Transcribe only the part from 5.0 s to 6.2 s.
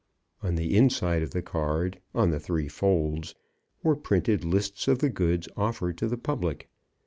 goods offered to the